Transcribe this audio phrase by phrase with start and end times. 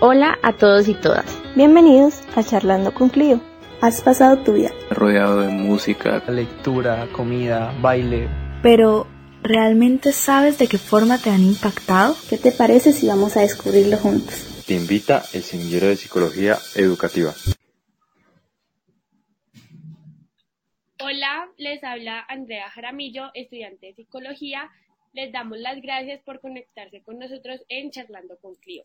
[0.00, 1.26] Hola a todos y todas.
[1.56, 3.40] Bienvenidos a Charlando con Clio.
[3.80, 8.28] ¿Has pasado tu vida rodeado de música, lectura, comida, baile?
[8.62, 9.08] Pero,
[9.42, 12.14] ¿realmente sabes de qué forma te han impactado?
[12.30, 14.62] ¿Qué te parece si vamos a descubrirlo juntos?
[14.68, 17.32] Te invita el semillero de psicología educativa.
[21.00, 24.70] Hola, les habla Andrea Jaramillo, estudiante de psicología.
[25.12, 28.84] Les damos las gracias por conectarse con nosotros en Charlando con Clio.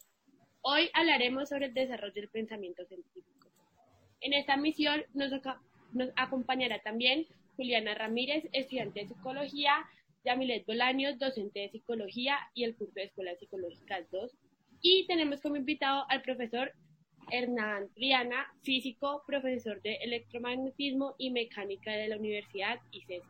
[0.65, 3.49] Hoy hablaremos sobre el desarrollo del pensamiento científico.
[4.21, 5.33] En esta misión nos,
[6.15, 7.27] acompañará también
[7.57, 9.73] Juliana Ramírez, estudiante de psicología,
[10.23, 14.31] Yamilet Bolaños, docente de psicología y el curso de Escuelas Psicológicas 2.
[14.81, 16.71] Y tenemos como invitado al profesor
[17.29, 23.23] Hernán Triana, físico, profesor de electromagnetismo y mecánica de la Universidad ICES.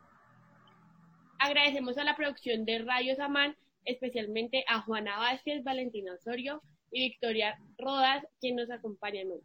[1.40, 6.62] Agradecemos a la producción de Radio Samán, especialmente a Juana Vázquez, Valentina Osorio,
[6.94, 9.40] y Victoria Rodas, quien nos acompaña hoy.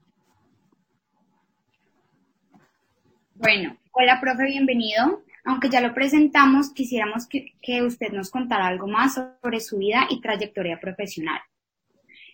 [3.33, 5.23] Bueno, hola profe, bienvenido.
[5.45, 10.22] Aunque ya lo presentamos, quisiéramos que, usted nos contara algo más sobre su vida y
[10.22, 11.39] trayectoria profesional.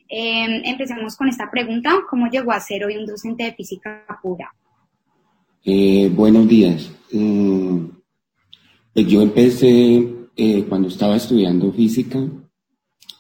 [0.09, 1.91] Em, empecemos con esta pregunta.
[2.09, 4.53] ¿Cómo llegó a ser hoy un docente de física pura?
[5.63, 6.91] Eh, buenos días.
[7.13, 7.89] Eh,
[8.93, 12.19] pues yo empecé eh, cuando estaba estudiando física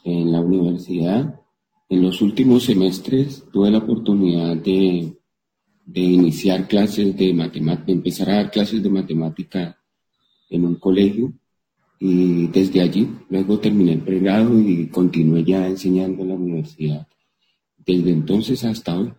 [0.03, 1.44] en la universidad
[1.89, 5.13] en los últimos semestres tuve la oportunidad de,
[5.93, 9.79] iniciar clases de matemática, empezar a dar clases de matemática
[10.49, 11.33] en un colegio
[11.99, 17.07] y desde allí luego terminé el pregrado y continué ya enseñando en la universidad
[17.85, 19.13] desde entonces hasta hoy.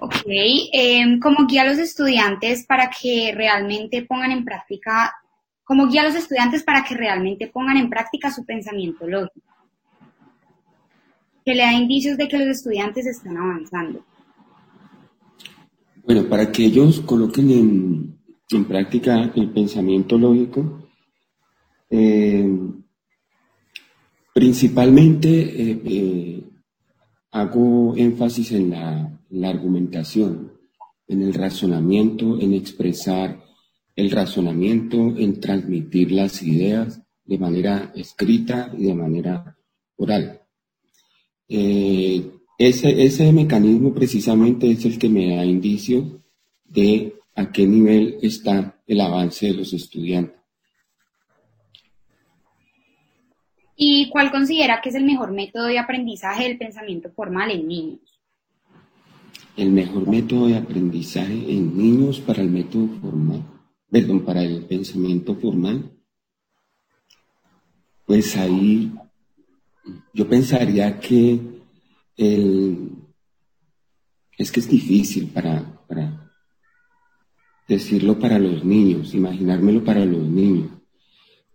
[0.00, 0.22] Ok,
[0.72, 5.12] em, como guía a los estudiantes para que realmente pongan en práctica
[5.68, 9.54] como guía a los estudiantes para que realmente pongan en práctica su pensamiento lógico,
[11.44, 14.02] que le da indicios de que los estudiantes están avanzando.
[16.04, 17.50] Bueno, para que ellos coloquen
[18.50, 20.88] en, práctica el pensamiento lógico,
[21.90, 22.48] eh,
[24.32, 26.44] principalmente eh, eh,
[27.32, 30.50] hago énfasis en la argumentación,
[31.06, 33.47] en el razonamiento, en expresar
[33.98, 39.56] el razonamiento, en transmitir las ideas de manera escrita y de manera
[39.96, 40.40] oral.
[41.48, 46.22] Eh, ese, ese mecanismo precisamente es el que me da indicio
[46.64, 50.38] de a qué nivel está el avance de los estudiantes.
[53.74, 58.20] ¿Y cuál considera que es el mejor método de aprendizaje del pensamiento formal en niños?
[59.56, 63.57] El mejor método de aprendizaje en niños para el método formal
[63.90, 65.90] perdón, para el pensamiento formal,
[68.06, 68.92] pues ahí
[70.12, 71.40] yo pensaría que
[72.16, 72.90] el,
[74.36, 76.32] es que es difícil para, para
[77.66, 80.70] decirlo para los niños, imaginármelo para los niños.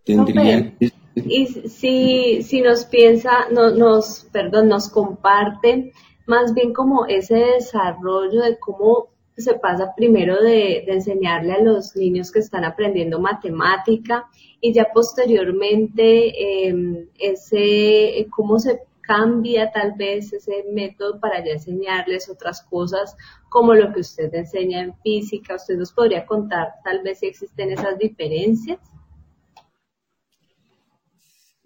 [0.04, 0.76] Tendría
[1.16, 5.92] y si, si nos piensa, no, nos, perdón, nos comparte
[6.26, 12.30] más bien como ese desarrollo de cómo se pasa primero de, enseñarle a los niños
[12.30, 14.26] que están aprendiendo matemática
[14.60, 22.28] y ya posteriormente em, ese cómo se cambia tal vez ese método para ya enseñarles
[22.30, 23.16] otras cosas
[23.48, 25.56] como lo que usted enseña en física.
[25.56, 28.78] ¿Usted nos podría contar tal vez si existen esas diferencias?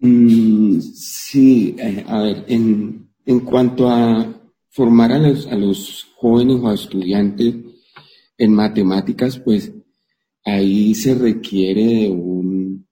[0.00, 4.37] Mm, sí, eh, a ver, en, en cuanto a
[4.70, 7.54] formar a los, a los jóvenes o a estudiantes
[8.36, 9.72] en matemáticas, pues
[10.44, 12.86] ahí se requiere de un,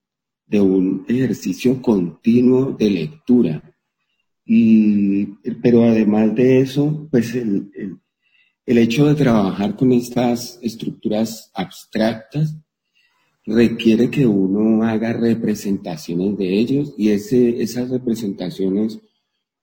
[0.46, 3.74] de un ejercicio continuo de lectura.
[4.44, 5.26] Y,
[5.62, 7.70] pero además de eso, pues el,
[8.64, 12.56] el, hecho de trabajar con estas estructuras abstractas
[13.44, 19.00] requiere que uno haga representaciones de ellos y ese, esas representaciones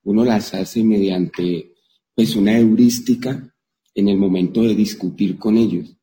[0.03, 1.72] uno las hace mediante
[2.15, 3.53] pues una heurística
[3.95, 5.95] en el momento de discutir con ellos.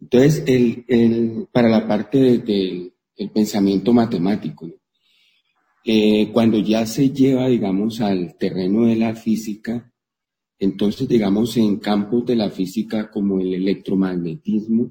[0.00, 2.92] Entonces, el, para la parte del
[3.32, 4.68] pensamiento matemático,
[5.84, 9.92] eh, cuando ya se lleva, digamos, al terreno de la física,
[10.58, 14.90] entonces, digamos, en campos de la física como el electromagnetismo,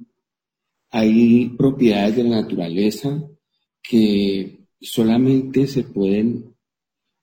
[0.90, 3.24] hay propiedades de la naturaleza
[3.82, 6.56] que solamente se pueden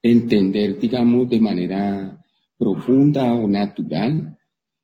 [0.03, 2.18] entender, digamos, de manera
[2.59, 4.37] profunda o natural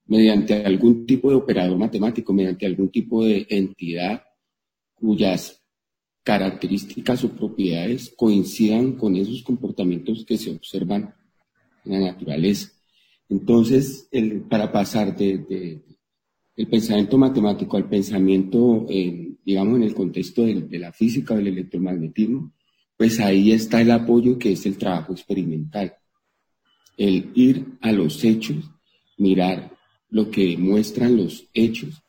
[0.06, 4.22] mediante algún tipo de operador matemático, mediante algún tipo de entidad
[4.94, 5.62] cuyas
[6.22, 11.14] características o propiedades coincidan con esos comportamientos que se observan
[11.84, 12.70] en la naturaleza.
[13.28, 15.82] Entonces, el, para pasar de,
[16.56, 18.86] el pensamiento matemático al pensamiento,
[19.44, 22.52] digamos, en el contexto de, la física o del electromagnetismo,
[22.96, 25.94] pues ahí está el apoyo que es el trabajo experimental.
[26.96, 28.70] El ir a los hechos,
[29.19, 29.73] mirar
[30.11, 32.02] lo que muestran los hechos,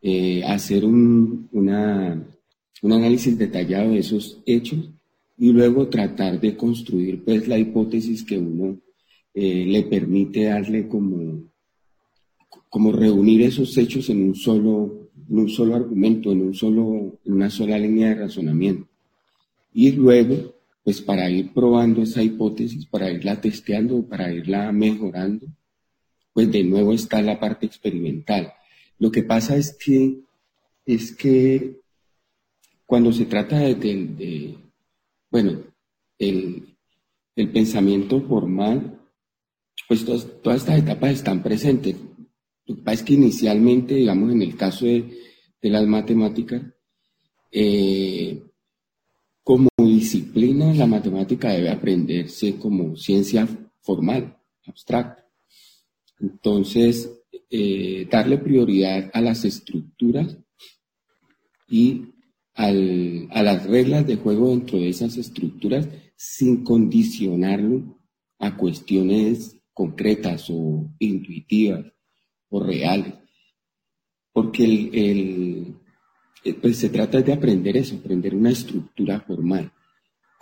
[0.00, 4.90] eh, hacer un, un análisis detallado de esos hechos
[5.38, 8.78] y luego tratar de construir pues la hipótesis que uno
[9.34, 11.42] eh, le permite darle como,
[12.68, 17.32] como reunir esos hechos en un solo, en un solo argumento, en un solo, en
[17.32, 18.86] una sola línea de razonamiento.
[19.72, 20.51] Y luego,
[20.84, 25.46] pues para ir probando esa hipótesis, para irla testeando, para irla mejorando,
[26.32, 28.52] pues de nuevo está la parte experimental.
[28.98, 30.20] Lo que pasa es que,
[30.86, 31.80] es que
[32.86, 34.58] cuando se trata de,
[35.30, 35.62] bueno,
[36.18, 36.68] el,
[37.52, 39.00] pensamiento formal,
[39.88, 40.26] pues todas,
[40.60, 41.96] estas etapas están presentes.
[42.66, 45.18] Lo que pasa es que inicialmente, digamos, en el caso de,
[45.62, 46.62] las matemáticas,
[47.50, 48.42] eh,
[50.76, 53.46] la matemática debe aprenderse como ciencia
[53.80, 54.36] formal,
[54.66, 55.26] abstracta.
[56.20, 57.10] Entonces,
[57.50, 60.36] eh, darle prioridad a las estructuras
[61.68, 62.06] y
[62.54, 62.70] a
[63.42, 67.98] las reglas de juego dentro de esas estructuras sin condicionarlo
[68.38, 71.86] a cuestiones concretas o intuitivas
[72.50, 73.14] o reales.
[74.32, 75.76] Porque el,
[76.44, 79.72] eh, pues se trata de aprender eso, aprender una estructura formal.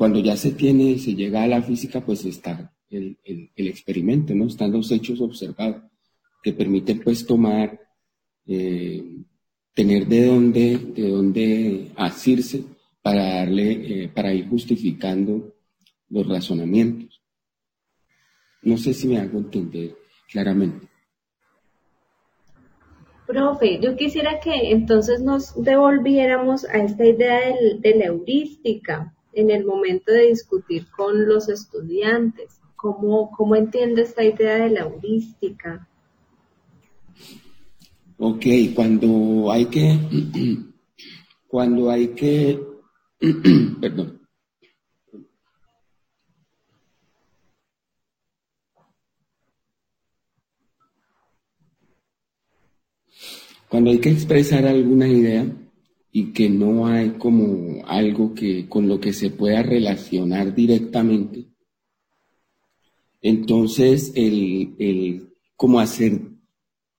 [0.01, 3.19] Cuando ya se tiene, se llega a la física, pues está el,
[3.55, 4.47] experimento, ¿no?
[4.47, 5.83] Están los hechos observados
[6.43, 7.79] que permiten pues tomar,
[8.47, 9.05] eh,
[9.75, 12.65] tener de dónde, de dónde asirse
[13.03, 15.55] para darle, eh, para ir justificando
[16.09, 17.23] los razonamientos.
[18.63, 19.97] No sé si me hago entender
[20.33, 20.89] claramente.
[23.27, 29.65] Profe, yo quisiera que entonces nos devolviéramos a esta idea de la heurística en el
[29.65, 32.61] momento de discutir con los estudiantes.
[32.77, 35.87] ¿Cómo, cómo entiende esta idea de la heurística?
[38.19, 38.45] Ok,
[38.75, 39.99] cuando hay que,
[41.49, 42.61] cuando hay que,
[43.81, 44.21] perdón,
[53.71, 55.47] Cuando hay que expresar alguna idea
[56.13, 61.47] y que no hay como algo que con lo que se pueda relacionar directamente,
[63.23, 66.21] entonces el, el como hacer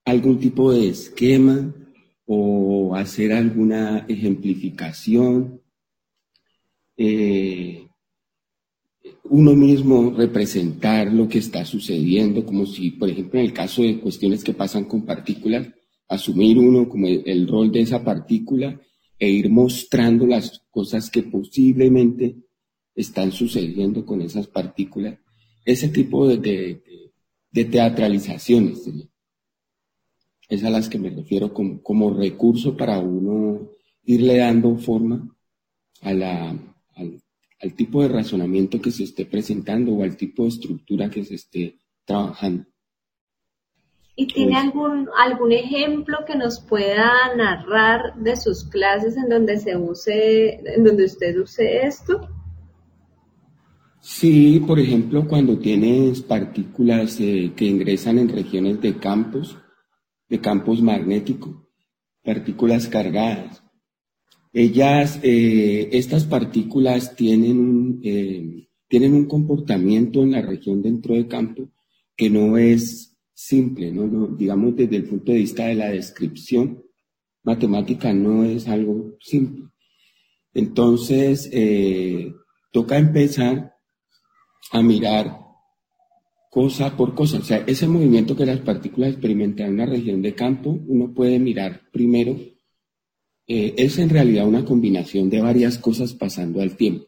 [0.06, 1.74] algún tipo de esquema
[2.25, 5.62] o hacer alguna ejemplificación,
[6.96, 7.88] eh,
[9.24, 14.00] uno mismo representar lo que está sucediendo, como si, por ejemplo, en el caso de
[14.00, 15.68] cuestiones que pasan con partículas,
[16.07, 18.80] asumir uno como el, rol de esa partícula
[19.21, 22.38] e ir mostrando las cosas que posiblemente
[22.95, 25.19] están sucediendo con esas partículas.
[25.63, 26.81] Ese tipo de,
[27.53, 28.89] teatralizaciones
[30.50, 33.69] es a las que me refiero como, como recurso para uno
[34.06, 35.38] irle dando forma
[36.01, 36.50] a la,
[36.95, 37.21] al,
[37.62, 41.35] al tipo de razonamiento que se esté presentando o al tipo de estructura que se
[41.35, 42.66] esté trabajando.
[44.21, 49.75] ¿Y tiene algún, algún ejemplo que nos pueda narrar de sus clases en donde se
[49.75, 52.30] use, en donde usted use esto?
[53.99, 59.57] Sí, por ejemplo, cuando tienes partículas eh, que ingresan en regiones de campos,
[60.30, 61.56] de campos magnéticos,
[62.23, 63.63] partículas cargadas.
[64.54, 71.71] Ellas, eh, estas partículas tienen eh, tienen un comportamiento en la región dentro de campo
[72.16, 73.10] que no es
[73.42, 74.28] simple, ¿no?
[74.28, 76.83] digamos desde el punto de vista de la descripción
[77.44, 79.66] matemática no es algo simple.
[80.54, 82.33] Entonces, eh,
[82.71, 83.74] toca empezar
[84.71, 85.40] a mirar
[86.52, 87.40] cosa por cosa.
[87.40, 91.40] O sea, ese movimiento que las partículas experimentan en una región de campo, uno puede
[91.40, 92.38] mirar primero,
[93.48, 97.06] eh, es en realidad una combinación de varias cosas pasando al tiempo.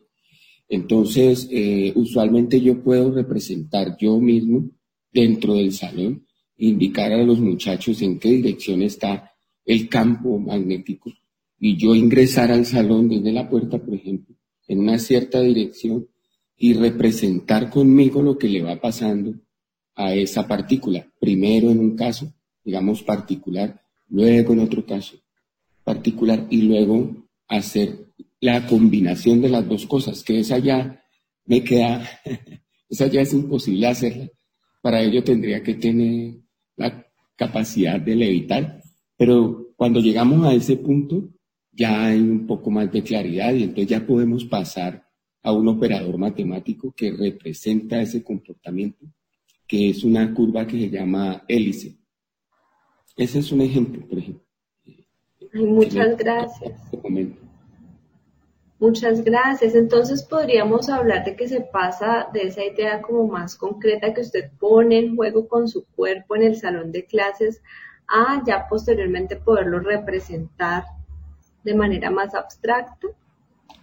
[0.67, 4.71] Entonces, eh, usualmente yo puedo representar yo mismo
[5.13, 6.25] dentro del salón,
[6.57, 9.31] indicar a los muchachos en qué dirección está
[9.65, 11.11] el campo magnético
[11.59, 14.35] y yo ingresar al salón desde la puerta, por ejemplo,
[14.67, 16.07] en una cierta dirección
[16.57, 19.35] y representar conmigo lo que le va pasando
[19.95, 21.07] a esa partícula.
[21.19, 25.17] Primero en un caso, digamos particular, luego en otro caso
[25.83, 28.07] particular y luego hacer
[28.39, 31.01] la combinación de las dos cosas, que esa ya
[31.45, 32.09] me queda,
[32.89, 34.29] esa ya es imposible hacerla.
[34.83, 36.41] Para ello tendría que tener
[36.75, 38.81] la capacidad de levitar,
[39.15, 41.29] pero cuando llegamos a ese punto
[41.71, 45.07] ya hay un poco más de claridad y entonces ya podemos pasar
[45.41, 49.05] a un operador matemático que representa ese comportamiento,
[49.65, 51.95] que es una curva que se llama hélice.
[53.15, 54.43] Ese es un ejemplo, por ejemplo.
[55.53, 56.73] muchas gracias.
[58.83, 59.75] Muchas gracias.
[59.75, 64.51] Entonces podríamos hablar de que se pasa de esa idea como más concreta que usted
[64.59, 67.61] pone en juego con su cuerpo en el salón de clases
[68.09, 70.83] a ya posteriormente poderlo representar
[71.63, 73.07] de manera más abstracta.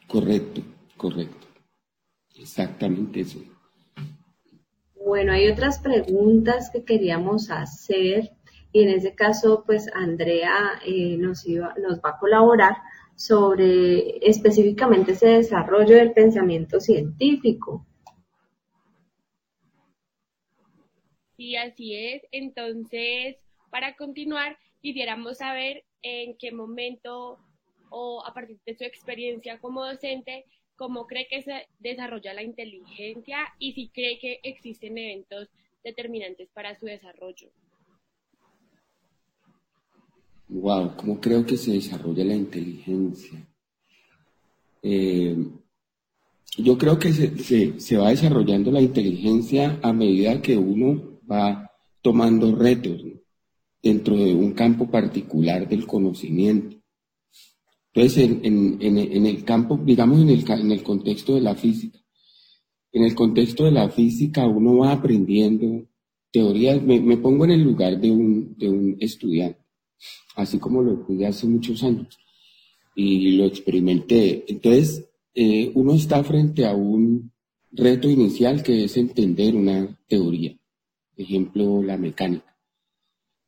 [0.06, 0.60] Correcto,
[0.98, 1.46] correcto.
[2.36, 3.38] Exactamente eso.
[5.02, 8.32] Bueno, hay otras preguntas que queríamos hacer
[8.70, 12.76] y en ese caso, pues Andrea eh, nos, iba, nos va a colaborar
[13.20, 17.86] sobre específicamente ese desarrollo del pensamiento científico.
[21.36, 22.22] Sí, así es.
[22.32, 23.36] Entonces,
[23.70, 27.38] para continuar, quisiéramos saber en qué momento
[27.90, 30.46] o a partir de su experiencia como docente,
[30.76, 35.50] cómo cree que se desarrolla la inteligencia y si cree que existen eventos
[35.84, 37.50] determinantes para su desarrollo.
[40.52, 43.46] Wow, ¿cómo creo que se desarrolla la inteligencia?
[44.82, 45.36] Eh,
[46.58, 51.70] yo creo que se, va desarrollando la inteligencia a medida que uno va
[52.02, 53.00] tomando retos
[53.80, 56.78] dentro de un campo particular del conocimiento.
[57.94, 62.00] Entonces, en, el campo, digamos en el, en el contexto de la física,
[62.90, 65.86] en el contexto de la física uno va aprendiendo
[66.32, 69.59] teorías, me, me pongo en el lugar de un, de un estudiante
[70.36, 72.18] así como lo pude hace muchos años
[72.94, 74.44] y lo experimenté.
[74.48, 77.32] Entonces, eh, uno está frente a un
[77.72, 80.56] reto inicial que es entender una teoría,
[81.16, 82.56] ejemplo, la mecánica.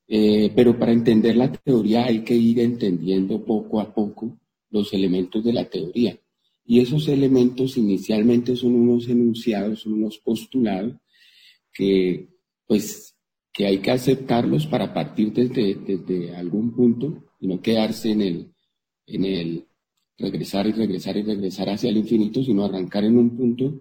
[0.09, 4.39] Eh, pero para entender la teoría hay que ir entendiendo poco a poco
[4.71, 6.19] los elementos de la teoría.
[6.65, 10.95] Y esos elementos inicialmente son unos enunciados, son unos postulados
[11.73, 12.29] que
[12.67, 13.12] pues
[13.53, 18.53] que hay que aceptarlos para partir desde, desde algún punto y no quedarse en el,
[19.07, 19.67] en el
[20.19, 23.81] regresar y regresar y regresar hacia el infinito, sino arrancar en un punto,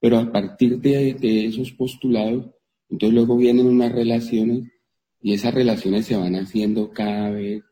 [0.00, 2.46] pero a partir de, de esos postulados,
[2.90, 4.68] entonces luego vienen unas relaciones
[5.22, 7.62] y esas relaciones se van haciendo cada vez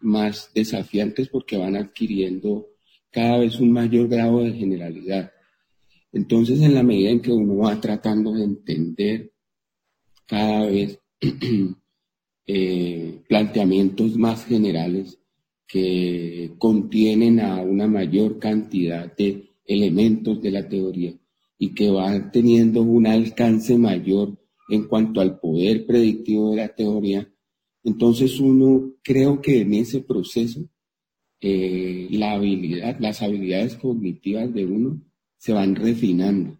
[0.00, 2.68] más desafiantes porque van adquiriendo
[3.10, 5.32] cada vez un mayor grado de generalidad.
[6.12, 9.32] Entonces, en la medida en que uno va tratando de entender
[10.26, 11.00] cada vez
[12.46, 15.18] eh, planteamientos más generales
[15.66, 21.14] que contienen a una mayor cantidad de elementos de la teoría
[21.58, 27.28] y que van teniendo un alcance mayor en cuanto al poder predictivo de la teoría,
[27.84, 30.68] entonces uno creo que en ese proceso
[31.40, 35.00] eh, la habilidad, las habilidades cognitivas de uno
[35.36, 36.58] se van refinando,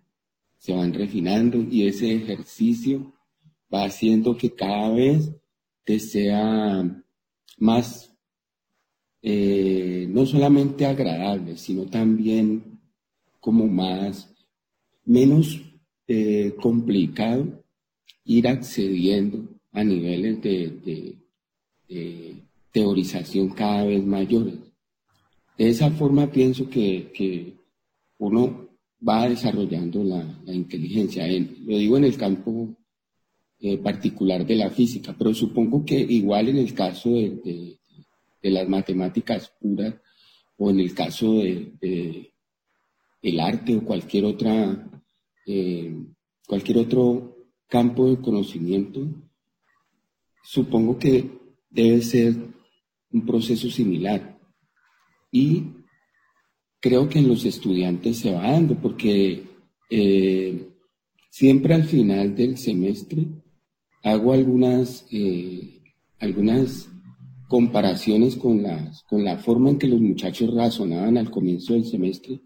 [0.58, 3.12] se van refinando y ese ejercicio
[3.72, 5.32] va haciendo que cada vez
[5.84, 6.84] te sea
[7.58, 8.12] más,
[9.22, 12.80] eh, no solamente agradable, sino también
[13.40, 14.32] como más,
[15.04, 15.60] menos
[16.08, 17.64] eh, complicado
[18.24, 21.16] ir accediendo a niveles de,
[22.72, 24.54] teorización cada vez mayores.
[25.56, 27.54] De esa forma pienso que,
[28.18, 28.68] uno
[29.06, 31.26] va desarrollando la, inteligencia.
[31.26, 32.76] lo digo en el campo
[33.60, 37.78] eh, particular de la física, pero supongo que igual en el caso de,
[38.42, 39.94] las matemáticas puras
[40.56, 42.32] o en el caso de,
[43.22, 44.88] el arte o cualquier otra
[45.46, 45.96] eh,
[46.46, 47.36] cualquier otro
[47.68, 49.06] campo de conocimiento,
[50.44, 51.30] supongo que
[51.68, 52.34] debe ser
[53.10, 54.38] un proceso similar.
[55.30, 55.64] Y
[56.80, 59.42] creo que en los estudiantes se va dando, porque
[59.90, 60.68] eh,
[61.30, 63.26] siempre al final del semestre
[64.02, 65.80] hago algunas, eh,
[66.18, 66.88] algunas
[67.48, 72.40] comparaciones con, las, con la forma en que los muchachos razonaban al comienzo del semestre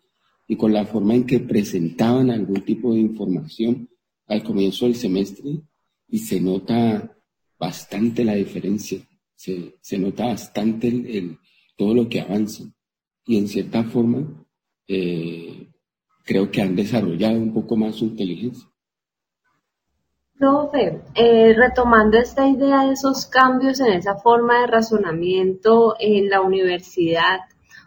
[0.46, 3.88] y con la forma en que presentaban algún tipo de información
[4.26, 5.62] al comienzo del semestre
[6.08, 7.16] y se nota
[7.58, 9.00] bastante la diferencia,
[9.34, 11.38] se, se nota bastante el,
[11.76, 12.64] todo lo que avanza
[13.26, 14.46] y en cierta forma
[14.88, 15.68] eh,
[16.24, 18.69] creo que han desarrollado un poco más su inteligencia.
[20.40, 26.40] Profe, eh, retomando esta idea de esos cambios en esa forma de razonamiento en la
[26.40, 27.40] universidad,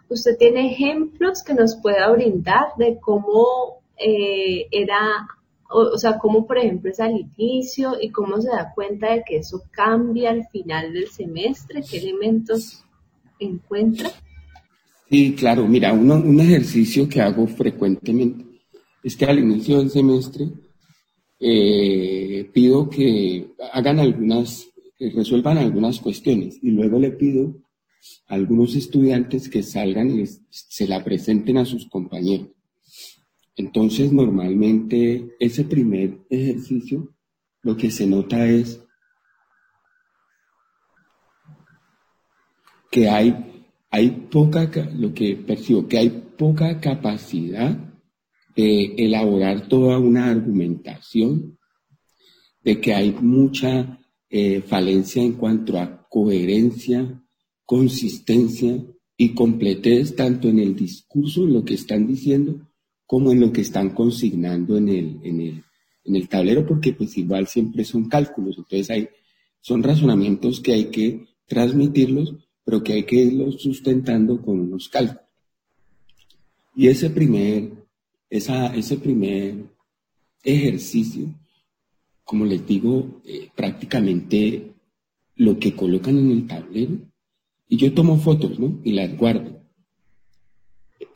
[0.08, 5.26] ¿Usted tiene ejemplos que nos pueda brindar de cómo eh, era,
[5.70, 9.38] o, sea, cómo por ejemplo es al inicio y cómo se da cuenta de que
[9.38, 11.82] eso cambia al final del semestre?
[11.88, 12.84] ¿Qué elementos
[13.38, 14.10] encuentra?
[15.08, 15.66] Sí, claro.
[15.66, 18.44] Mira, un ejercicio que hago frecuentemente
[19.02, 20.48] es que al inicio del semestre
[21.40, 27.56] eh, pido que hagan algunas, que resuelvan algunas cuestiones y luego le pido
[28.28, 32.48] a algunos estudiantes que salgan y se la presenten a sus compañeros.
[33.56, 37.14] Entonces, normalmente ese primer ejercicio,
[37.62, 38.80] lo que se nota es
[42.90, 47.93] que hay, hay poca, lo que percibo, que hay poca capacidad
[48.56, 51.58] de elaborar toda una argumentación,
[52.62, 57.22] de que hay mucha eh, falencia en cuanto a coherencia,
[57.64, 58.84] consistencia
[59.16, 62.68] y completez tanto en el discurso, en lo que están diciendo,
[63.06, 65.64] como en lo que están consignando en el, en el,
[66.04, 69.08] en el tablero, porque pues igual siempre son cálculos, entonces hay,
[69.60, 72.34] son razonamientos que hay que transmitirlos,
[72.64, 75.22] pero que hay que irlos sustentando con unos cálculos.
[76.74, 77.83] Y ese primer
[78.34, 79.54] ese primer
[80.42, 81.26] ejercicio,
[82.24, 84.72] como les digo, eh, prácticamente
[85.36, 86.98] lo que colocan en el tablero,
[87.68, 88.80] y yo tomo fotos, ¿no?
[88.84, 89.62] Y las guardo.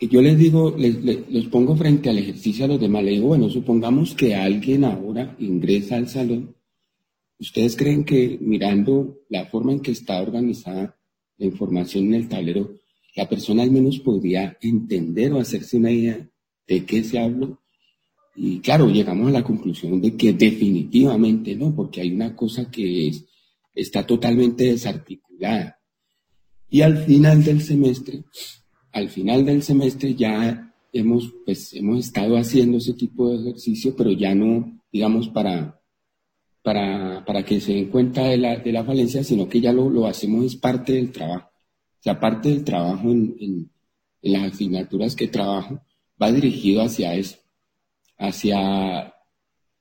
[0.01, 3.51] Yo les digo, les, les, pongo frente al ejercicio a los demás, les digo, bueno,
[3.51, 6.55] supongamos que alguien ahora ingresa al salón.
[7.41, 10.97] ¿Ustedes creen que mirando la forma en que está organizada
[11.37, 12.75] la información en el tablero,
[13.17, 16.29] la persona al menos podría entender o hacerse una idea
[16.69, 17.59] de qué se habló.
[18.37, 23.09] Y claro, llegamos a la conclusión de que definitivamente no, porque hay una cosa que
[23.09, 23.25] es,
[23.75, 25.81] está totalmente desarticulada.
[26.71, 28.23] Y al final del semestre,
[28.93, 34.13] al final del semestre ya hemos, pues, hemos estado haciendo ese tipo de ejercicio, pero
[34.13, 35.81] ya no, digamos, para,
[36.63, 39.89] para, para que se den cuenta de la, de la falencia, sino que ya lo,
[39.89, 41.49] lo hacemos es parte del trabajo.
[41.49, 43.71] O sea, parte del trabajo en, en,
[44.23, 45.81] en las asignaturas que trabajo,
[46.21, 47.39] va dirigido hacia eso,
[48.19, 49.15] hacia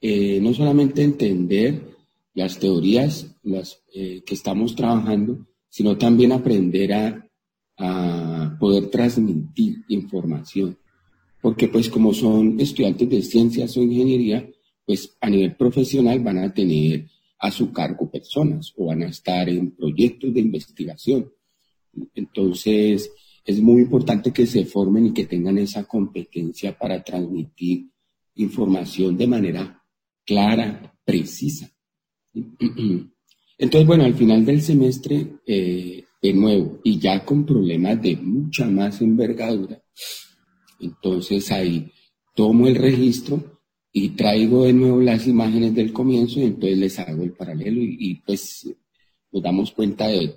[0.01, 1.97] eh, no solamente entender
[2.33, 7.23] las teorías las, eh, que estamos trabajando, sino también aprender a,
[8.59, 10.79] poder transmitir información.
[11.43, 14.49] Porque pues como son estudiantes de ciencias o ingeniería,
[14.83, 17.05] pues a nivel profesional van a tener
[17.37, 21.31] a su cargo personas o van a estar en proyectos de investigación.
[22.15, 23.11] Entonces,
[23.47, 27.87] es muy importante que se formen y que tengan esa competencia para transmitir
[28.35, 29.83] información de manera
[30.25, 31.71] clara, precisa.
[32.33, 38.67] Entonces, bueno, al final del semestre, eh, de nuevo, y ya con problemas de mucha
[38.67, 39.81] más envergadura,
[40.81, 41.89] entonces ahí
[42.35, 43.61] tomo el registro
[43.93, 48.21] y traigo de nuevo las imágenes del comienzo y entonces les hago el paralelo y,
[48.25, 48.67] pues
[49.31, 50.35] nos damos cuenta de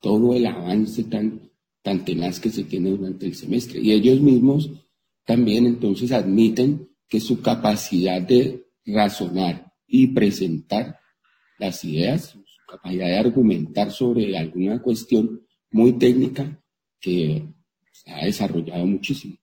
[0.00, 1.51] todo el avance tan
[1.82, 3.80] tan tenaz que se tiene durante el semestre.
[3.80, 4.70] Y ellos mismos
[5.26, 10.98] también entonces admiten que su capacidad de razonar y presentar
[11.58, 16.60] las ideas, su capacidad de argumentar sobre alguna cuestión muy técnica
[17.00, 17.46] que
[17.92, 19.36] se ha desarrollado muchísimo.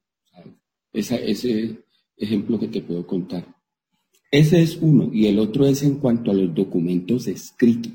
[0.91, 1.83] ese
[2.17, 3.45] ejemplo que te puedo contar.
[4.31, 5.09] Ese es uno.
[5.13, 7.93] Y el otro es en cuanto a los documentos escritos,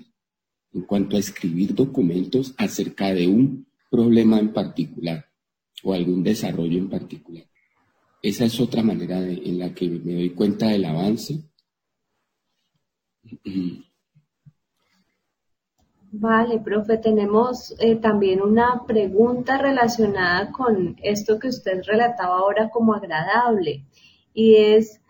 [0.73, 5.25] en cuanto a escribir documentos acerca de un problema en particular
[5.85, 7.45] o algún desarrollo en particular.
[8.21, 11.45] Esa es otra manera en la que me doy cuenta del avance.
[16.17, 22.95] Vale, profe, tenemos eh, también una pregunta relacionada con esto que usted relataba ahora como
[22.95, 23.85] agradable
[24.33, 25.01] y es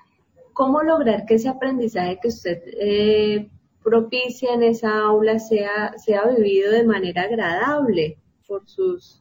[0.53, 3.51] cómo lograr que ese aprendizaje que usted eh,
[3.83, 9.21] propicia en esa aula sea, sea vivido de manera agradable por sus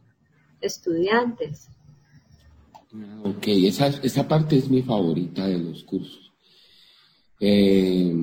[0.61, 1.69] estudiantes.
[3.23, 6.31] Ok, esa, esa parte es mi favorita de los cursos.
[7.39, 8.15] Eh,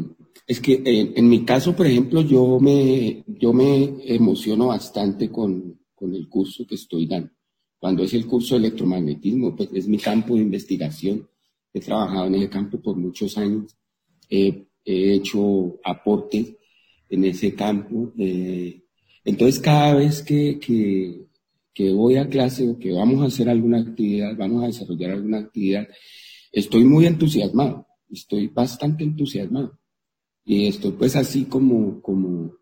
[0.46, 6.28] es que en, mi caso, por ejemplo, yo me, yo me emociono bastante con, el
[6.28, 7.30] curso que estoy dando.
[7.78, 11.28] Cuando es el curso de electromagnetismo, pues es mi campo de investigación.
[11.72, 13.76] He trabajado en ese campo por muchos años.
[14.28, 16.56] he hecho aportes
[17.10, 18.12] en ese campo.
[18.18, 18.82] Eh,
[19.24, 21.26] entonces, cada vez que, que,
[21.92, 25.88] voy a clase o que vamos a hacer alguna actividad, vamos a desarrollar alguna actividad,
[26.52, 29.78] estoy muy entusiasmado, estoy bastante entusiasmado.
[30.44, 32.52] Y estoy pues así como, como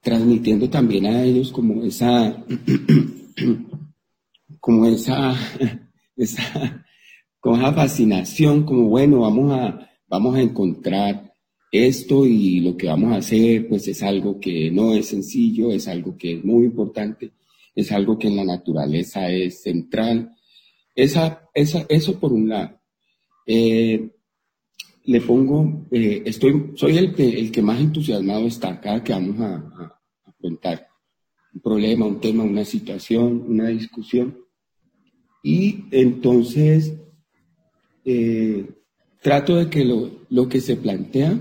[0.00, 2.44] transmitiendo también a ellos como esa,
[4.60, 5.34] como esa,
[6.16, 6.84] esa,
[7.42, 11.33] esa fascinación, como bueno, vamos a, vamos a encontrar
[11.74, 15.88] esto y lo que vamos a hacer, pues es algo que no es sencillo, es
[15.88, 17.32] algo que es muy importante,
[17.74, 20.36] es algo que en la naturaleza es central.
[20.94, 22.78] Esa, esa, eso por un lado.
[23.44, 24.08] Eh,
[25.06, 29.40] le pongo, eh, estoy, soy el que, el que más entusiasmado está cada que vamos
[29.40, 30.00] a,
[30.40, 30.86] contar
[31.54, 34.38] un problema, un tema, una situación, una discusión.
[35.42, 36.94] Y entonces
[38.04, 38.64] eh,
[39.22, 41.40] trato de que lo, lo que se plantea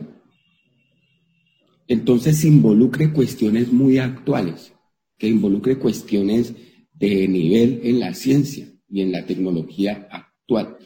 [1.93, 4.73] entonces involucre cuestiones muy actuales,
[5.19, 6.55] que involucre cuestiones
[6.91, 10.77] de nivel en la ciencia y en la tecnología actual.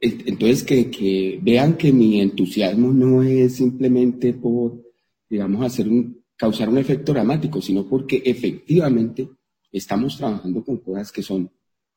[0.00, 4.82] Entonces, que, vean que mi entusiasmo no es simplemente por,
[5.30, 9.28] digamos, hacer un, causar un efecto dramático, sino porque efectivamente
[9.70, 11.48] estamos trabajando con cosas que son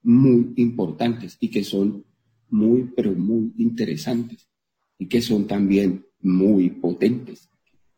[0.03, 2.05] muy importantes y que son
[2.49, 4.47] muy, pero muy interesantes
[4.99, 7.49] y que son también muy potentes.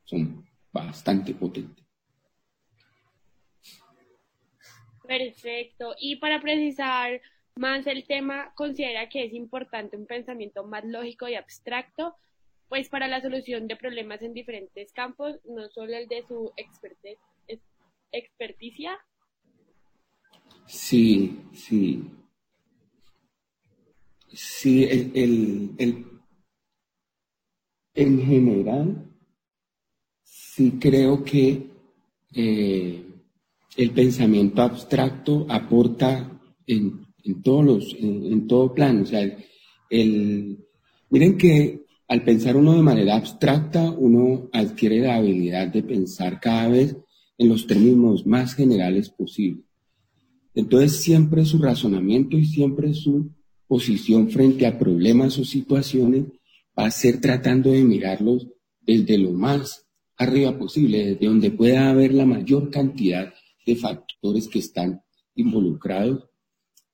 [0.08, 1.86] Son bastante potentes.
[5.08, 5.96] Perfecto.
[6.00, 7.22] Y para precisar
[7.56, 12.16] más el tema, considera que es importante un pensamiento más lógico y abstracto,
[12.70, 16.52] pues para la solución de problemas en diferentes campos, no solo el de su
[18.12, 18.98] experticia.
[20.66, 22.04] Sí, sí.
[24.28, 25.12] Sí, el,
[25.80, 26.06] el,
[27.94, 29.07] en general,
[30.58, 31.68] sí creo que
[32.34, 33.04] eh,
[33.78, 37.06] el pensamiento abstracto aporta en,
[37.44, 39.04] todos los, en, todo plano.
[39.04, 39.22] O sea,
[39.92, 40.58] el,
[41.12, 46.70] miren que al pensar uno de manera abstracta, uno adquiere la habilidad de pensar cada
[46.70, 46.98] vez
[47.38, 49.64] en los términos más generales posibles.
[50.56, 53.30] Entonces siempre su razonamiento y siempre su
[53.68, 56.26] posición frente a problemas o situaciones
[56.78, 58.48] va a ser tratando de mirarlos
[58.82, 59.87] desde lo más
[60.18, 63.34] arriba posible, desde donde pueda haber la mayor cantidad
[63.66, 65.02] de factores que están
[65.36, 66.26] involucrados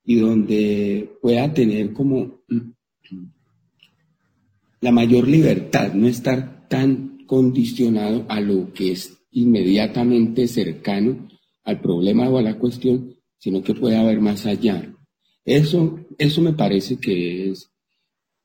[0.03, 2.41] y donde pueda tener como
[4.81, 11.29] la mayor libertad, no estar tan condicionado a lo que es inmediatamente cercano
[11.63, 14.93] al problema o a la cuestión, sino que pueda haber más allá.
[15.45, 17.71] Eso, eso me parece que es,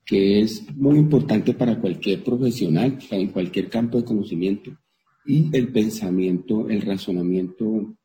[0.09, 4.75] que es muy importante para cualquier profesional, en cualquier campo de conocimiento.
[5.23, 7.95] Y el pensamiento, el razonamiento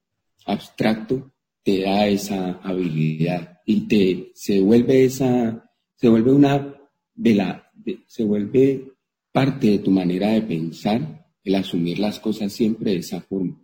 [0.44, 5.64] abstracto te da esa habilidad y te se vuelve esa,
[5.96, 6.74] se vuelve una
[7.14, 7.72] de la,
[8.06, 8.92] se vuelve
[9.32, 13.58] parte de tu manera de pensar, el asumir las cosas siempre de esa forma,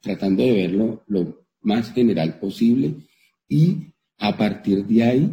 [0.00, 2.96] tratando de verlo lo más general posible
[3.48, 3.76] y
[4.18, 5.30] a partir de ahí,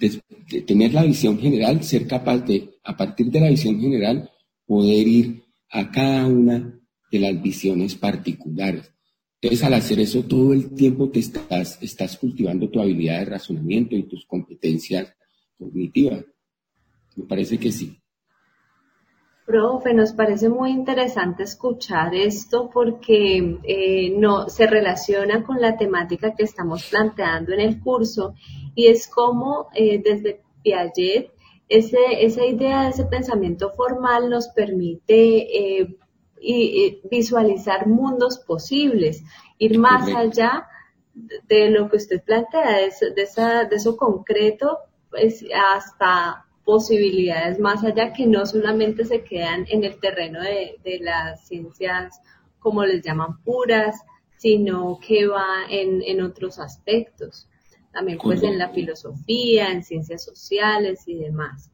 [0.00, 4.30] de, tener la visión general, ser capaz de, a partir de la visión general,
[4.66, 6.80] poder ir a cada una
[7.12, 8.92] de las visiones particulares.
[9.40, 13.96] Entonces, al hacer eso todo el tiempo te estás, estás cultivando tu habilidad de razonamiento
[13.96, 15.14] y tus competencias
[15.56, 16.24] cognitivas.
[17.16, 17.96] Me parece que sí.
[19.50, 26.36] Profe, nos parece muy interesante escuchar esto porque eh, no se relaciona con la temática
[26.36, 28.34] que estamos planteando en el curso
[28.76, 31.32] y es como eh, desde Piaget
[31.68, 35.96] ese, esa idea de ese pensamiento formal nos permite eh,
[37.10, 39.24] visualizar mundos posibles,
[39.58, 40.68] ir más allá
[41.48, 44.78] de lo que usted plantea, de, esa, de eso concreto,
[45.10, 51.46] pues, hasta posibilidades más allá que no solamente se quedan en el terreno de, las
[51.46, 52.20] ciencias,
[52.58, 54.00] como les llaman, puras,
[54.36, 57.48] sino que va en, otros aspectos.
[57.92, 61.70] También pues en la filosofía, en ciencias sociales y demás.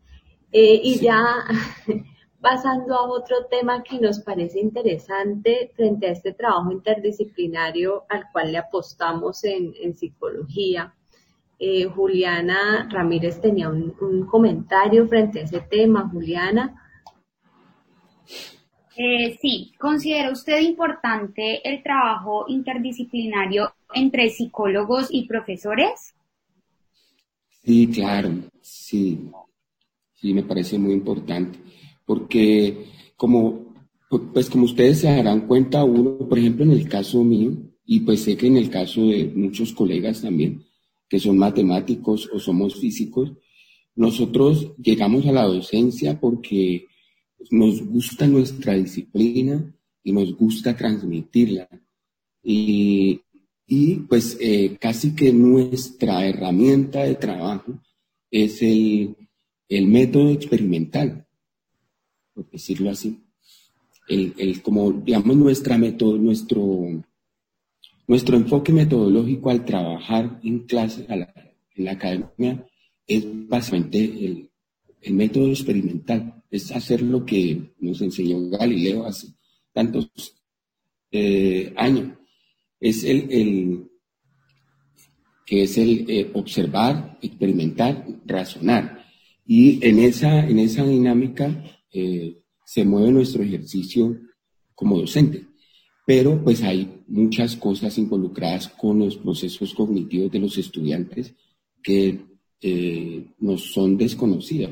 [0.51, 1.45] Eh, y ya
[2.41, 8.53] pasando a otro tema que nos parece interesante frente a este trabajo interdisciplinario al cual
[8.53, 10.95] le apostamos en psicología,
[11.59, 16.09] eh, Juliana Ramírez tenía un, comentario frente a ese tema.
[16.09, 16.83] Juliana.
[18.97, 26.15] Eh, sí, ¿considera usted importante el trabajo interdisciplinario entre psicólogos y profesores?
[27.63, 28.31] Sí, claro,
[28.63, 29.29] sí,
[30.15, 31.59] sí, me parece muy importante,
[32.07, 33.75] porque como,
[34.33, 37.53] pues como ustedes se darán cuenta, uno, por ejemplo, en el caso mío,
[37.85, 40.66] y pues sé que en el caso de muchos colegas también,
[41.09, 43.33] que son matemáticos o somos físicos,
[43.95, 46.87] nosotros llegamos a la docencia porque
[47.51, 51.69] nos gusta nuestra disciplina y nos gusta transmitirla.
[52.43, 53.21] Y,
[53.69, 57.83] Y pues eh, casi que nuestra herramienta de trabajo
[58.31, 59.17] es el,
[59.69, 61.27] el método experimental,
[62.33, 63.25] por decirlo así.
[64.09, 67.03] El, el, como, digamos, nuestra método, nuestro,
[68.07, 72.67] nuestro enfoque metodológico al trabajar en clase, en la academia,
[73.07, 74.51] es básicamente el,
[75.09, 79.29] método experimental, es hacer lo que nos enseñó Galileo hace
[79.73, 80.11] tantos
[81.13, 82.19] eh, años.
[82.81, 83.89] Es el, el
[85.47, 89.05] que es el eh, observar, experimentar, razonar.
[89.47, 94.19] Y en esa, en esa dinámica eh, se mueve nuestro ejercicio
[94.75, 95.47] como docente.
[96.07, 101.35] Pero pues hay muchas cosas involucradas con los procesos cognitivos de los estudiantes
[101.83, 102.21] que
[103.39, 104.71] nos son desconocidas.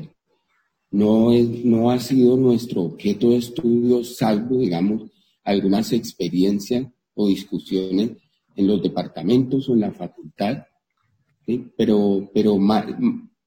[0.91, 5.11] No, es, no ha sido nuestro objeto de estudio, salvo, digamos,
[5.43, 8.11] algunas experiencias o discusiones
[8.55, 10.63] en los departamentos o en la facultad,
[11.77, 12.57] pero, pero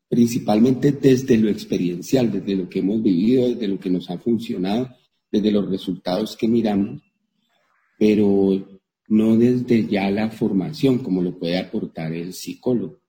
[0.09, 4.91] principalmente desde lo experiencial, desde lo que hemos vivido, desde lo que nos ha funcionado,
[5.33, 7.03] desde los resultados que miramos,
[7.99, 13.01] pero no desde ya la formación como lo puede aportar el psicólogo.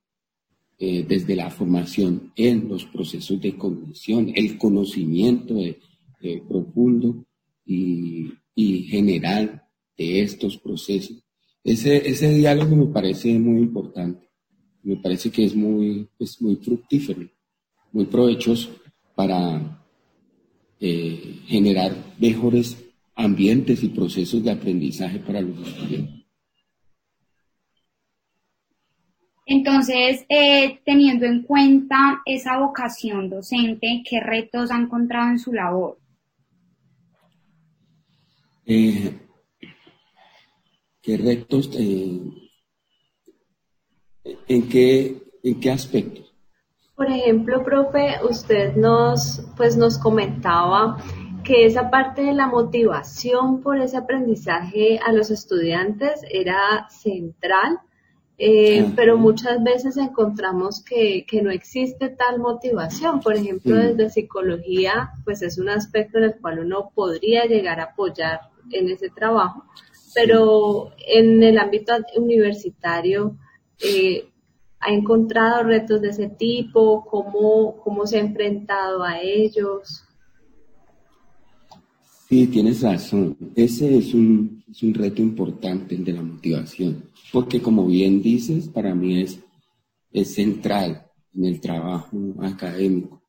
[0.82, 5.56] Eh, desde la formación en los procesos de cognición, el conocimiento
[6.48, 7.26] profundo
[7.66, 8.32] y,
[8.88, 9.62] general
[9.98, 11.22] de estos procesos.
[11.64, 14.30] Ese, ese diálogo me parece muy importante,
[14.84, 17.30] me parece que es muy, es muy fructífero,
[17.92, 18.70] muy provechoso
[19.16, 19.86] para
[20.80, 22.78] eh, generar mejores
[23.20, 26.26] ambientes y procesos de aprendizaje para los estudiantes.
[29.46, 35.98] Entonces, eh, teniendo en cuenta esa vocación docente, ¿qué retos ha encontrado en su labor?
[38.66, 39.12] Eh,
[41.02, 41.72] ¿Qué retos?
[41.78, 42.22] Eh,
[44.48, 46.32] ¿En qué, en qué aspectos?
[46.96, 50.98] Por ejemplo, profe, usted nos, pues nos comentaba
[51.50, 57.80] que esa parte de la motivación por ese aprendizaje a los estudiantes era central
[58.42, 63.20] eh, pero muchas veces encontramos que, no existe tal motivación.
[63.20, 67.92] Por ejemplo, desde psicología, pues es un aspecto en el cual uno podría llegar a
[67.92, 68.40] apoyar
[68.72, 69.66] en ese trabajo,
[70.16, 73.36] pero en el ámbito universitario,
[73.84, 74.30] eh,
[74.80, 77.06] ¿ha encontrado retos de ese tipo?
[77.06, 80.06] ¿Cómo, ¿Cómo se ha enfrentado a ellos?
[82.30, 83.36] Sí, tienes razón.
[83.56, 88.68] Ese es un, es un reto importante, el de la motivación porque como bien dices,
[88.68, 89.40] para mí es,
[90.12, 93.22] es central en el trabajo académico.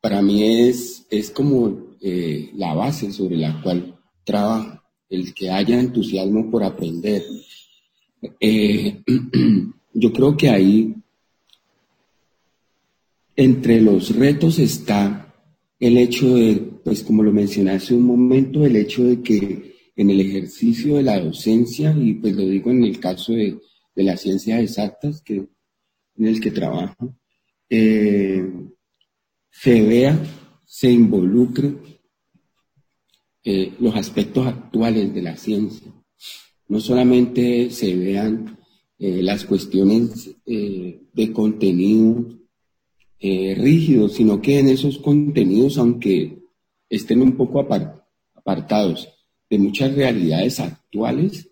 [0.00, 5.80] Para mí es, es como eh, la base sobre la cual trabajo, el que haya
[5.80, 7.24] entusiasmo por aprender.
[8.40, 9.02] Eh,
[9.94, 10.94] yo creo que ahí,
[13.36, 15.34] entre los retos está
[15.80, 20.10] el hecho de, pues como lo mencioné hace un momento, el hecho de que en
[20.10, 23.58] el ejercicio de la docencia, y pues lo digo en el caso de,
[23.96, 25.36] las ciencias exactas que,
[26.16, 27.16] en el que trabajo,
[27.70, 28.44] eh,
[29.50, 30.20] se vea,
[30.66, 31.74] se involucre
[33.44, 35.90] eh, los aspectos actuales de la ciencia.
[36.68, 38.58] No solamente se vean
[38.98, 42.26] eh, las cuestiones de contenido
[43.20, 46.43] rígidos, sino que en esos contenidos, aunque
[46.88, 47.60] estén un poco
[48.34, 49.08] apartados
[49.50, 51.48] de muchas realidades actuales,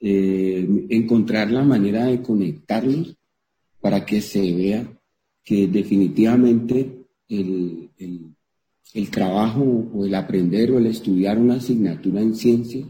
[0.00, 3.16] eh, encontrar la manera de conectarlos
[3.80, 4.86] para que se vea
[5.42, 7.90] que definitivamente el,
[8.92, 12.86] el, trabajo o el aprender o el estudiar una asignatura en ciencia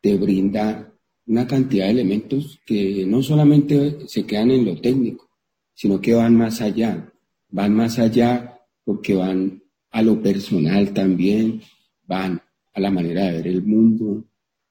[0.00, 0.92] te brinda
[1.26, 5.28] una cantidad de elementos que no solamente se quedan en lo técnico,
[5.74, 7.12] sino que van más allá,
[7.50, 11.60] van más allá porque van a lo personal también,
[12.06, 12.40] van
[12.72, 14.24] a la manera de ver el mundo,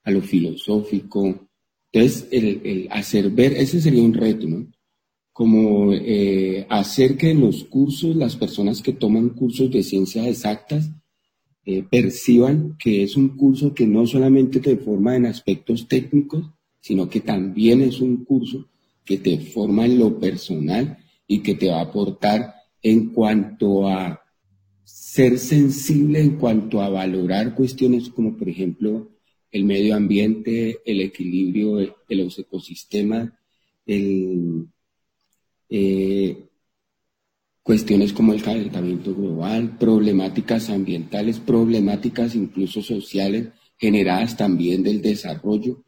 [0.04, 1.48] a lo filosófico.
[1.92, 4.68] Entonces, el, hacer ver, ese sería un reto, ¿no?
[5.34, 10.90] Como eh, hacer que en los cursos, las personas que toman cursos de ciencias exactas,
[11.66, 16.46] eh, perciban que es un curso que no solamente te forma en aspectos técnicos,
[16.80, 18.70] sino que también es un curso
[19.04, 24.22] que te forma en lo personal y que te va a aportar en cuanto a
[25.18, 29.10] ser sensible en cuanto a valorar cuestiones como, por ejemplo,
[29.50, 33.32] el medio ambiente, el equilibrio de, los ecosistemas,
[33.88, 34.68] eh,
[37.64, 45.84] cuestiones como el calentamiento global, problemáticas ambientales, problemáticas incluso sociales generadas también del desarrollo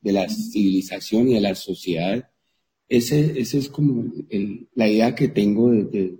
[0.00, 2.28] de la civilización y de la sociedad.
[2.88, 4.12] Ese es como
[4.74, 6.18] la idea que tengo de,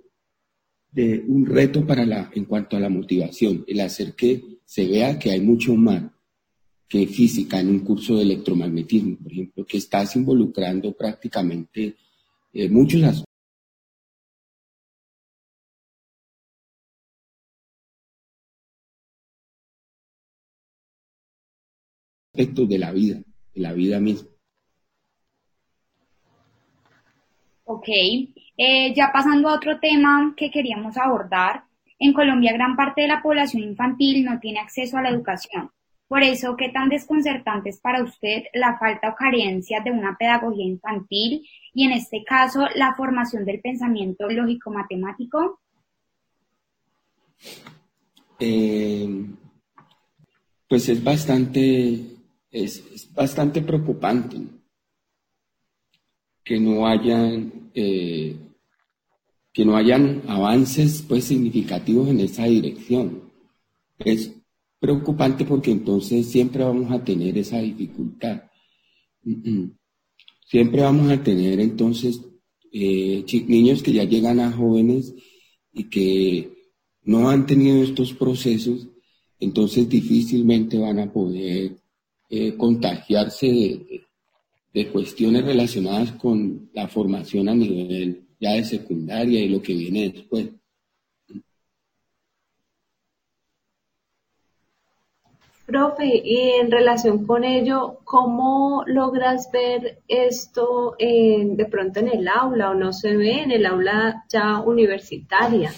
[0.95, 5.31] un reto para la, en cuanto a la motivación, el hacer que se vea que
[5.31, 6.03] hay mucho más
[6.87, 11.95] que física en un curso de electromagnetismo, por ejemplo, que estás involucrando prácticamente
[12.53, 13.25] eh, muchos
[22.31, 23.23] aspectos de la vida,
[23.55, 24.29] de la vida misma.
[27.65, 27.87] Ok,
[28.57, 31.63] eh, ya pasando a otro tema que queríamos abordar,
[31.99, 35.71] en Colombia gran parte de la población infantil no tiene acceso a la educación.
[36.07, 40.65] Por eso, ¿qué tan desconcertante es para usted la falta o carencia de una pedagogía
[40.65, 45.59] infantil y en este caso la formación del pensamiento lógico-matemático?
[48.39, 49.25] Eh,
[50.67, 52.13] pues es bastante
[52.53, 54.37] es, bastante preocupante
[56.43, 58.37] que no hayan eh,
[59.53, 63.31] que no hayan avances pues significativos en esa dirección.
[63.99, 64.33] Es
[64.79, 68.43] preocupante porque entonces siempre vamos a tener esa dificultad.
[70.45, 72.21] Siempre vamos a tener entonces
[72.71, 75.15] eh, niños que ya llegan a jóvenes
[75.71, 76.53] y que
[77.03, 78.87] no han tenido estos procesos,
[79.39, 81.77] entonces difícilmente van a poder
[82.29, 83.47] eh, contagiarse
[84.73, 90.09] de, cuestiones relacionadas con la formación a nivel ya de secundaria y lo que viene
[90.09, 90.49] después.
[95.65, 102.71] Profe, y en relación con ello, ¿cómo logras ver esto de pronto en el aula
[102.71, 105.73] o no se ve en el aula ya universitaria?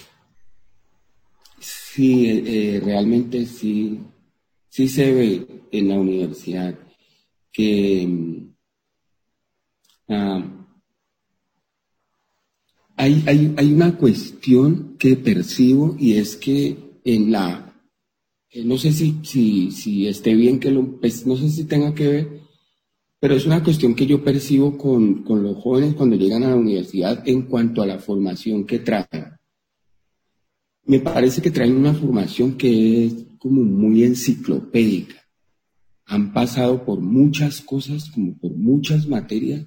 [1.60, 4.00] Sí, eh, realmente sí,
[4.68, 6.74] sí se ve en la universidad
[7.52, 8.06] que
[10.08, 10.55] mm,
[12.96, 17.74] ah, hay, hay, una cuestión que percibo y es que en la,
[18.50, 21.94] eh, no sé si, si, si esté bien que lo, pues, no sé si tenga
[21.94, 22.40] que ver,
[23.20, 26.56] pero es una cuestión que yo percibo con, con los jóvenes cuando llegan a la
[26.56, 29.36] universidad en cuanto a la formación que traen.
[30.84, 35.16] Me parece que traen una formación que es como muy enciclopédica.
[36.04, 39.66] Han pasado por muchas cosas, como por muchas materias,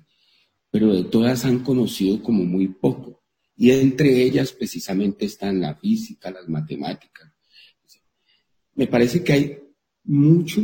[0.72, 3.19] pero de todas han conocido como muy poco.
[3.62, 7.30] Y entre ellas precisamente están la física, las matemáticas.
[8.74, 9.60] Me parece que hay
[10.06, 10.62] mucho,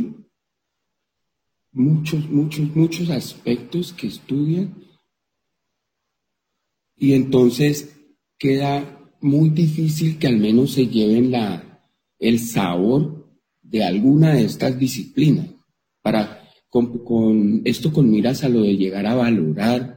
[1.72, 4.74] muchos, muchos, muchos aspectos que estudian
[6.96, 7.94] y entonces
[8.38, 11.82] queda muy difícil que al menos se lleven la,
[12.18, 13.28] el sabor
[13.60, 15.50] de alguna de estas disciplinas.
[16.00, 19.95] Para, con, esto con miras a lo de llegar a valorar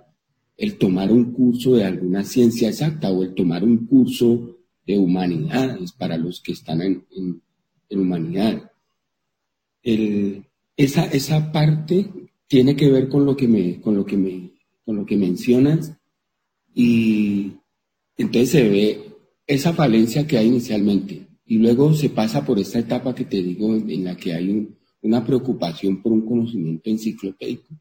[0.60, 5.94] el tomar un curso de alguna ciencia exacta o el tomar un curso de humanidades
[5.94, 7.06] para los que están en,
[7.90, 8.70] en, humanidad.
[9.82, 12.10] esa, esa parte
[12.48, 14.52] tiene que ver con lo que me, con lo que me,
[14.84, 15.94] con lo que mencionas
[16.76, 17.54] y
[18.18, 19.16] entonces se ve
[19.48, 23.74] esa falencia que hay inicialmente y luego se pasa por esta etapa que te digo
[23.76, 24.68] en la que hay
[25.02, 27.74] una preocupación por un conocimiento enciclopédico,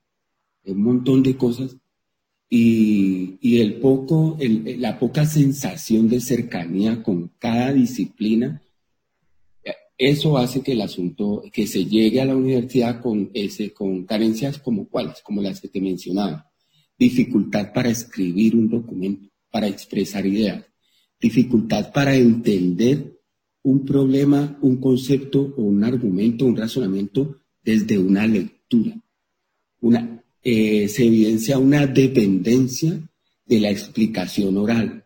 [0.65, 1.77] un montón de cosas
[2.51, 8.63] y, el poco, la poca sensación de cercanía con cada disciplina,
[9.99, 14.59] eso hace que el asunto, que se llegue a la universidad con, ese, con carencias
[14.59, 16.49] como cuáles, como las que te mencionaba.
[16.97, 20.65] Dificultad para escribir un documento, para expresar ideas,
[21.21, 23.19] dificultad para entender
[23.63, 29.03] un problema, un concepto o un argumento, un razonamiento desde una lectura.
[29.81, 32.99] Una, eh, se evidencia una dependencia
[33.45, 35.05] de la explicación oral.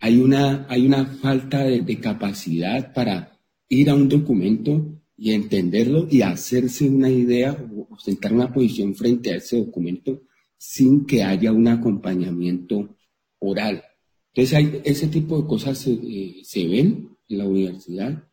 [0.00, 6.22] Hay una, hay una falta de, capacidad para ir a un documento y entenderlo y
[6.22, 10.22] hacerse una idea o, sentar una posición frente a ese documento
[10.56, 12.96] sin que haya un acompañamiento
[13.40, 13.84] oral.
[14.32, 18.24] Entonces ese tipo de cosas se eh, ven en la universidad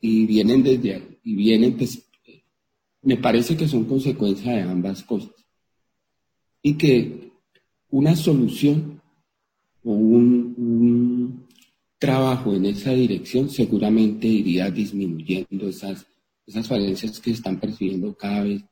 [0.00, 2.02] y vienen desde y vienen pues
[3.02, 5.45] me parece que son consecuencia de ambas cosas
[6.66, 7.30] y que
[7.90, 9.00] una solución
[9.84, 11.46] o un,
[11.96, 16.04] trabajo en esa dirección seguramente iría disminuyendo esas,
[16.44, 18.64] esas falencias que se están percibiendo cada vez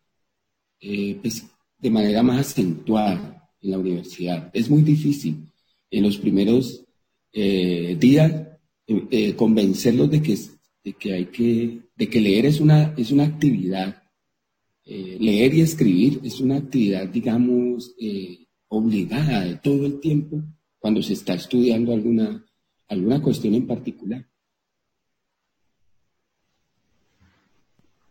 [0.81, 1.47] eh, pues,
[1.79, 4.51] de manera más acentuada en la universidad.
[4.53, 5.47] Es muy difícil
[5.89, 6.85] en los primeros
[7.33, 8.49] eh, días
[8.89, 10.37] eh, convencerlos de que,
[10.83, 14.04] de que hay que, de que leer es una, es una actividad
[14.87, 20.43] eh, leer y escribir es una actividad, digamos, eh, obligada de todo el tiempo
[20.79, 22.45] cuando se está estudiando alguna,
[22.89, 24.27] alguna cuestión en particular.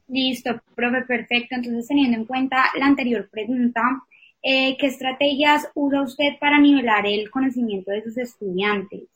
[0.07, 1.55] Listo, profe, perfecto.
[1.55, 3.81] Entonces, teniendo en cuenta la anterior pregunta,
[4.41, 9.09] eh, ¿qué estrategias usa usted para nivelar el conocimiento de sus estudiantes?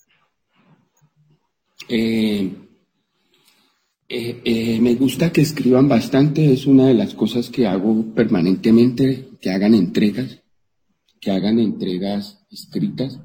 [1.89, 2.51] Eh,
[4.10, 9.49] eh, me gusta que escriban bastante, es una de las cosas que hago permanentemente, que
[9.49, 10.41] hagan entregas,
[11.20, 13.20] que hagan entregas escritas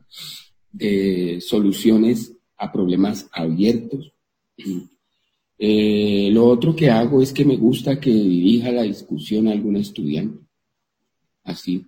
[0.71, 4.13] de soluciones a problemas abiertos.
[5.59, 10.43] lo otro que hago es que me gusta que dirija la discusión a algún estudiante.
[11.45, 11.87] Así,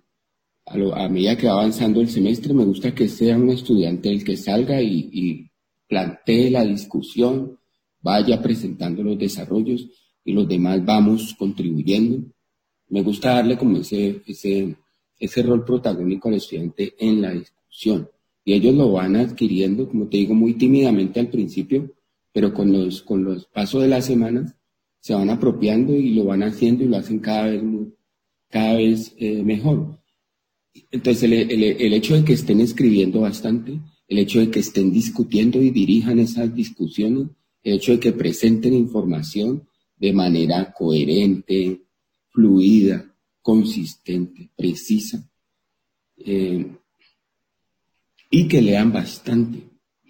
[0.65, 4.37] a, medida que va avanzando el semestre, me gusta que sea un estudiante el que
[4.37, 5.49] salga y,
[5.87, 7.59] plantee la discusión,
[8.05, 9.87] vaya presentando los desarrollos
[10.23, 12.23] y los demás vamos contribuyendo.
[12.87, 14.75] Me gusta darle como ese, ese,
[15.19, 18.07] ese rol protagónico al estudiante en la discusión.
[18.43, 21.91] Y ellos lo van adquiriendo, como te digo, muy tímidamente al principio,
[22.31, 24.53] pero con los, con los pasos de las semanas
[24.99, 27.63] se van apropiando y lo van haciendo y lo hacen cada vez,
[28.49, 29.99] cada vez eh, mejor.
[30.91, 35.71] Entonces, el, hecho de que estén escribiendo bastante, el hecho de que estén discutiendo y
[35.71, 37.29] dirijan esas discusiones,
[37.65, 41.81] el hecho de que presenten información de manera coherente,
[42.29, 43.11] fluida,
[43.41, 45.27] consistente, precisa,
[46.17, 46.67] eh,
[48.29, 49.63] y que lean bastante,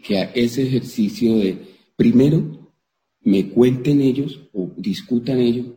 [0.04, 1.58] que a ese ejercicio de,
[1.96, 2.74] primero,
[3.22, 5.68] me cuenten ellos o discutan ellos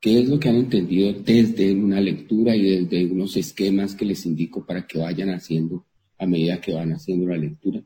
[0.00, 4.26] qué es lo que han entendido desde una lectura y desde unos esquemas que les
[4.26, 5.86] indico para que vayan haciendo
[6.18, 7.80] a medida que van haciendo la lectura.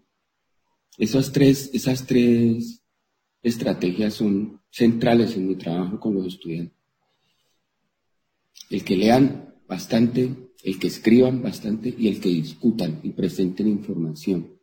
[0.96, 2.81] Esas tres, esas tres
[3.42, 6.76] estrategias son centrales en mi trabajo con los estudiantes.
[8.70, 10.30] El que lean bastante,
[10.64, 14.58] el que escriban bastante y el que discutan y presenten información.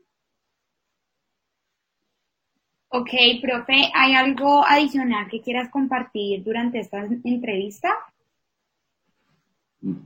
[2.92, 3.12] Ok,
[3.42, 7.90] profe, ¿hay algo adicional que quieras compartir durante esta entrevista?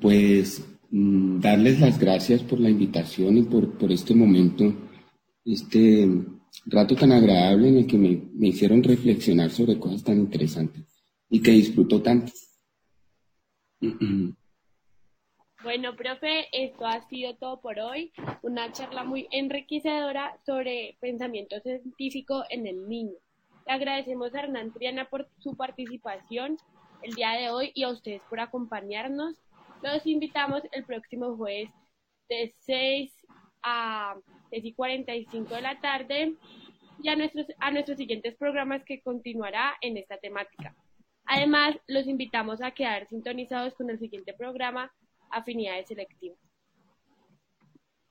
[0.01, 4.73] Pues mm, darles las gracias por la invitación y por, por este momento,
[5.45, 6.09] este
[6.65, 10.83] rato tan agradable en el que me, me hicieron reflexionar sobre cosas tan interesantes
[11.29, 12.31] y que disfruto tanto.
[15.63, 18.11] Bueno, profe, esto ha sido todo por hoy.
[18.41, 23.15] Una charla muy enriquecedora sobre pensamiento científico en el niño.
[23.65, 26.57] Le agradecemos a Hernán Triana por su participación
[27.01, 29.37] el día de hoy y a ustedes por acompañarnos.
[29.81, 31.69] Los invitamos el próximo jueves
[32.27, 33.13] de 6
[33.63, 34.15] a
[34.53, 36.35] 6 y 45 de la tarde
[37.01, 40.75] y a nuestros, a nuestros siguientes programas que continuará en esta temática.
[41.25, 44.91] Además, los invitamos a quedar sintonizados con el siguiente programa
[45.31, 46.37] afinidades selectivas.